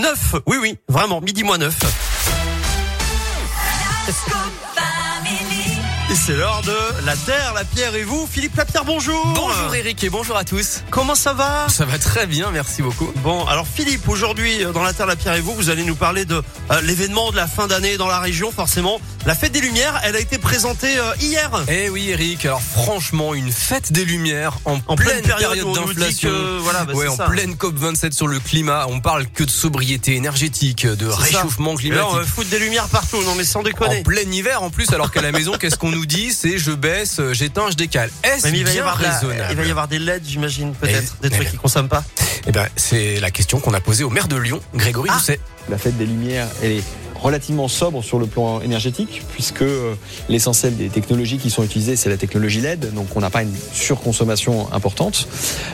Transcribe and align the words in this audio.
9. 0.00 0.36
Oui, 0.46 0.56
oui, 0.60 0.78
vraiment, 0.88 1.20
midi 1.20 1.44
moins 1.44 1.58
9. 1.58 1.76
Et 6.10 6.14
c'est 6.16 6.34
l'heure 6.34 6.62
de 6.62 7.06
la 7.06 7.14
terre, 7.14 7.52
la 7.54 7.64
pierre 7.64 7.94
et 7.94 8.02
vous. 8.02 8.26
Philippe 8.26 8.56
Lapierre, 8.56 8.84
bonjour. 8.84 9.24
Bonjour 9.36 9.72
Eric 9.74 10.02
et 10.02 10.10
bonjour 10.10 10.36
à 10.36 10.42
tous. 10.42 10.82
Comment 10.90 11.14
ça 11.14 11.34
va? 11.34 11.68
Ça 11.68 11.84
va 11.84 11.98
très 11.98 12.26
bien, 12.26 12.50
merci 12.50 12.82
beaucoup. 12.82 13.12
Bon, 13.22 13.44
alors 13.44 13.64
Philippe, 13.64 14.08
aujourd'hui 14.08 14.64
euh, 14.64 14.72
dans 14.72 14.82
la 14.82 14.92
terre, 14.92 15.06
la 15.06 15.14
pierre 15.14 15.34
et 15.34 15.40
vous, 15.40 15.54
vous 15.54 15.70
allez 15.70 15.84
nous 15.84 15.94
parler 15.94 16.24
de 16.24 16.42
euh, 16.72 16.80
l'événement 16.80 17.30
de 17.30 17.36
la 17.36 17.46
fin 17.46 17.68
d'année 17.68 17.96
dans 17.96 18.08
la 18.08 18.18
région. 18.18 18.50
Forcément, 18.50 19.00
la 19.26 19.34
fête 19.34 19.52
des 19.52 19.60
Lumières, 19.60 20.00
elle 20.02 20.16
a 20.16 20.20
été 20.20 20.38
présentée 20.38 20.96
euh, 20.98 21.12
hier. 21.20 21.50
Eh 21.68 21.90
oui 21.90 22.08
Eric, 22.08 22.46
alors 22.46 22.62
franchement, 22.62 23.34
une 23.34 23.52
fête 23.52 23.92
des 23.92 24.04
Lumières 24.06 24.58
en, 24.64 24.78
En 24.86 24.96
pleine, 24.96 25.20
pleine 25.20 25.36
période, 25.38 25.72
d'inflation. 25.74 26.30
voilà, 26.60 26.84
bah, 26.84 26.94
ouais, 26.94 27.06
en 27.06 27.16
ça. 27.16 27.26
pleine 27.26 27.52
COP27 27.54 28.12
sur 28.12 28.26
le 28.26 28.40
climat, 28.40 28.86
on 28.88 29.00
parle 29.00 29.26
que 29.26 29.44
de 29.44 29.50
sobriété 29.50 30.14
énergétique, 30.16 30.86
de 30.86 31.10
ça. 31.10 31.16
réchauffement 31.16 31.74
Et 31.78 31.90
là, 31.90 32.06
on 32.08 32.12
climatique. 32.18 32.48
des 32.50 32.58
lumières 32.58 32.88
partout. 32.88 33.22
Non, 33.24 33.34
mais 33.34 33.44
sans 33.44 33.62
déconner. 33.62 33.98
En 34.00 34.02
plein 34.02 34.22
hiver 34.22 34.62
en 34.62 34.70
plus, 34.70 34.90
alors 34.92 35.10
qu'à 35.10 35.20
la 35.20 35.32
maison, 35.32 35.52
qu'est-ce 35.60 35.76
qu'on 35.76 35.90
nous 35.90 36.06
dit? 36.06 36.32
C'est 36.32 36.58
je 36.58 36.70
baisse, 36.72 37.18
euh, 37.20 37.34
j'éteins, 37.34 37.70
je 37.70 37.76
décale. 37.76 38.10
Est-ce 38.22 38.48
il 38.48 38.52
va 38.52 38.56
y 38.58 38.64
bien 38.64 38.80
avoir, 38.80 38.96
de 38.98 39.02
la- 39.02 39.10
raisonnable? 39.18 39.46
il 39.50 39.56
va 39.56 39.64
y 39.66 39.70
avoir 39.70 39.88
des 39.88 39.98
LED, 39.98 40.22
j'imagine, 40.26 40.72
peut-être, 40.74 41.16
Et- 41.20 41.22
des 41.28 41.30
trucs 41.30 41.44
mais- 41.44 41.50
qui 41.50 41.56
consomment 41.58 41.88
pas. 41.88 42.04
Eh 42.46 42.52
ben, 42.52 42.66
c'est 42.74 43.20
la 43.20 43.30
question 43.30 43.60
qu'on 43.60 43.74
a 43.74 43.80
posée 43.80 44.02
au 44.02 44.10
maire 44.10 44.28
de 44.28 44.36
Lyon, 44.36 44.60
Grégory 44.74 45.10
Ah. 45.12 45.18
Doucet. 45.18 45.40
La 45.68 45.76
fête 45.76 45.98
des 45.98 46.06
Lumières, 46.06 46.48
elle 46.62 46.72
est 46.72 46.82
relativement 47.22 47.68
sobre 47.68 48.02
sur 48.02 48.18
le 48.18 48.26
plan 48.26 48.60
énergétique, 48.60 49.22
puisque 49.32 49.62
euh, 49.62 49.94
l'essentiel 50.28 50.76
des 50.76 50.88
technologies 50.88 51.38
qui 51.38 51.50
sont 51.50 51.62
utilisées, 51.62 51.96
c'est 51.96 52.08
la 52.08 52.16
technologie 52.16 52.60
LED, 52.60 52.92
donc 52.94 53.08
on 53.14 53.20
n'a 53.20 53.30
pas 53.30 53.42
une 53.42 53.54
surconsommation 53.72 54.72
importante. 54.72 55.28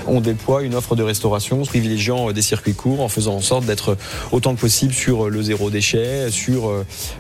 On 0.07 0.21
déploie 0.21 0.63
une 0.63 0.75
offre 0.75 0.97
de 0.97 1.03
restauration 1.03 1.63
privilégiant 1.63 2.29
euh, 2.29 2.33
des 2.33 2.43
circuits 2.43 2.75
courts, 2.75 3.01
en 3.01 3.09
faisant 3.09 3.35
en 3.35 3.41
sorte 3.41 3.65
d'être 3.65 3.97
autant 4.33 4.55
que 4.55 4.61
possible 4.61 4.93
sur 4.93 5.27
euh, 5.27 5.29
le 5.29 5.43
zéro 5.43 5.71
déchet, 5.71 6.31
sur 6.31 6.73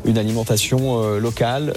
une 0.04 0.18
alimentation 0.18 1.18
locale, 1.18 1.74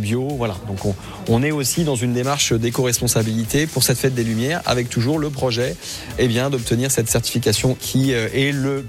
bio, 0.00 0.28
voilà. 0.36 0.56
Donc 0.66 0.94
on, 1.28 1.42
est 1.42 1.50
aussi 1.50 1.84
dans 1.84 1.96
une 1.96 2.12
démarche 2.12 2.52
d'éco-responsabilité 2.52 3.66
pour 3.66 3.82
cette 3.82 3.98
fête 3.98 4.14
des 4.14 4.24
Lumières, 4.24 4.62
avec 4.64 4.88
toujours 4.88 5.18
le 5.18 5.30
projet 5.30 5.76
eh 6.18 6.28
bien, 6.28 6.50
d'obtenir 6.50 6.90
cette 6.90 7.10
certification 7.10 7.76
qui 7.78 8.12
est 8.12 8.52
le 8.52 8.84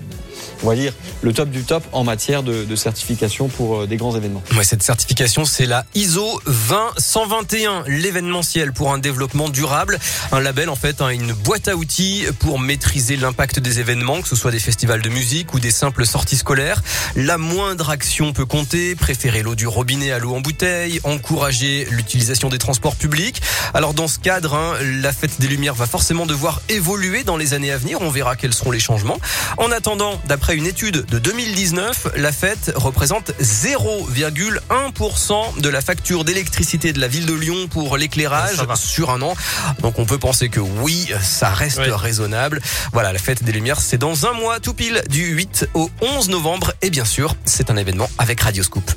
on 0.64 0.68
va 0.68 0.76
dire, 0.76 0.94
le 1.22 1.34
top 1.34 1.50
du 1.50 1.64
top 1.64 1.84
en 1.92 2.04
matière 2.04 2.44
de, 2.44 2.76
certification 2.76 3.48
pour 3.48 3.82
euh, 3.82 3.88
des 3.88 3.96
grands 3.96 4.16
événements. 4.16 4.44
Cette 4.64 4.84
certification, 4.84 5.46
c'est 5.46 5.66
la 5.66 5.86
ISO 5.96 6.42
20121, 6.46 7.84
l'événementiel 7.88 8.74
pour 8.74 8.92
un 8.92 8.98
développement 8.98 9.48
durable. 9.48 9.98
Un 10.32 10.42
label, 10.42 10.70
en 10.70 10.76
fait, 10.76 11.02
hein, 11.02 11.10
une 11.10 11.32
boîte 11.32 11.68
à 11.68 11.76
outils 11.76 12.26
pour 12.40 12.60
maîtriser 12.60 13.16
l'impact 13.16 13.60
des 13.60 13.80
événements, 13.80 14.22
que 14.22 14.28
ce 14.28 14.36
soit 14.36 14.52
des 14.52 14.60
festivals 14.60 15.02
de 15.02 15.10
musique 15.10 15.54
ou 15.54 15.60
des 15.60 15.72
simples 15.72 16.06
sorties 16.06 16.36
scolaires. 16.36 16.82
La 17.16 17.38
moindre 17.38 17.90
action 17.90 18.34
peut 18.34 18.46
compter, 18.46 18.96
préférer 18.96 19.42
l'eau 19.42 19.56
du 19.56 19.68
robinet 19.68 20.12
à 20.12 20.20
l'eau 20.20 20.36
en 20.36 20.42
bouteille, 20.42 21.00
encourager 21.04 21.88
l'utilisation 21.90 22.50
des 22.50 22.58
transports 22.58 22.96
publics. 22.96 23.42
Alors, 23.74 23.94
dans 23.94 24.08
ce 24.08 24.20
cadre, 24.20 24.54
hein, 24.54 24.74
la 25.02 25.14
fête 25.14 25.40
des 25.40 25.48
Lumières 25.48 25.76
va 25.76 25.88
forcément 25.88 26.26
devoir 26.26 26.62
évoluer 26.70 27.24
dans 27.24 27.38
les 27.38 27.54
années 27.54 27.72
à 27.72 27.78
venir. 27.78 28.00
On 28.02 28.10
verra 28.10 28.36
quels 28.36 28.54
seront 28.54 28.72
les 28.72 28.80
changements. 28.80 29.20
En 29.58 29.72
attendant, 29.72 30.20
d'après 30.28 30.45
une 30.54 30.68
étude 30.68 31.06
de 31.06 31.18
2019, 31.18 32.10
la 32.18 32.32
fête 32.32 32.72
représente 32.76 33.32
0,1% 33.42 35.60
de 35.60 35.70
la 35.70 35.82
facture 35.82 36.24
d'électricité 36.24 36.94
de 36.94 37.00
la 37.00 37.08
ville 37.08 37.26
de 37.26 37.34
Lyon 37.34 37.68
pour 37.70 37.98
l'éclairage 37.98 38.58
Ah, 38.70 38.76
sur 38.76 39.10
un 39.10 39.22
an. 39.22 39.34
Donc 39.82 40.00
on 40.00 40.06
peut 40.06 40.20
penser 40.20 40.50
que 40.50 40.60
oui, 40.60 41.10
ça 41.22 41.50
reste 41.50 41.82
raisonnable. 41.88 42.62
Voilà, 42.94 43.12
la 43.12 43.20
fête 43.20 43.44
des 43.44 43.52
Lumières, 43.52 43.82
c'est 43.82 43.98
dans 43.98 44.26
un 44.26 44.34
mois 44.34 44.60
tout 44.60 44.74
pile 44.74 45.04
du 45.10 45.26
8 45.26 45.70
au 45.74 45.90
11 46.02 46.30
novembre. 46.30 46.74
Et 46.82 46.90
bien 46.90 47.06
sûr, 47.06 47.36
c'est 47.46 47.72
un 47.72 47.78
événement 47.78 48.10
avec 48.18 48.42
Radioscoop. 48.42 48.92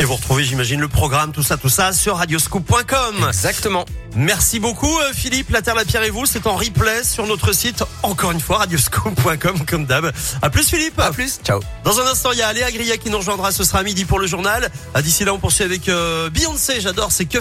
Et 0.00 0.04
vous 0.04 0.14
retrouvez, 0.14 0.44
j'imagine, 0.44 0.78
le 0.78 0.86
programme, 0.86 1.32
tout 1.32 1.42
ça, 1.42 1.56
tout 1.56 1.68
ça, 1.68 1.92
sur 1.92 2.18
radioscoop.com. 2.18 3.26
Exactement. 3.26 3.84
Merci 4.14 4.60
beaucoup, 4.60 4.96
euh, 5.00 5.12
Philippe. 5.12 5.50
La 5.50 5.60
Terre, 5.60 5.74
la 5.74 5.84
Pierre 5.84 6.04
et 6.04 6.10
vous, 6.10 6.24
c'est 6.24 6.46
en 6.46 6.54
replay 6.56 7.02
sur 7.02 7.26
notre 7.26 7.52
site, 7.52 7.82
encore 8.04 8.30
une 8.30 8.40
fois, 8.40 8.58
radioscoop.com, 8.58 9.66
comme 9.68 9.86
d'hab. 9.86 10.12
À 10.40 10.50
plus, 10.50 10.68
Philippe. 10.68 10.98
À 11.00 11.10
plus. 11.10 11.40
Ciao. 11.44 11.60
Dans 11.82 11.98
un 11.98 12.06
instant, 12.06 12.30
il 12.30 12.38
y 12.38 12.42
a 12.42 12.52
Léa 12.52 12.70
Grilla 12.70 12.96
qui 12.96 13.10
nous 13.10 13.18
rejoindra. 13.18 13.50
Ce 13.50 13.64
sera 13.64 13.80
à 13.80 13.82
midi 13.82 14.04
pour 14.04 14.20
le 14.20 14.28
journal. 14.28 14.70
Ah, 14.94 15.02
D'ici 15.02 15.24
là, 15.24 15.34
on 15.34 15.38
poursuit 15.38 15.64
avec 15.64 15.88
euh, 15.88 16.30
Beyoncé. 16.30 16.80
J'adore, 16.80 17.10
c'est 17.10 17.24
que 17.24 17.36